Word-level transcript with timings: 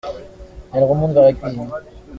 Elle 0.73 0.83
remonte 0.83 1.13
vers 1.13 1.21
la 1.21 1.33
cuisine. 1.33 1.69